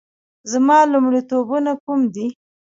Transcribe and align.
زما 0.51 0.79
لومړیتوبونه 0.91 1.71
کوم 1.83 1.99
دي؟ 2.13 2.27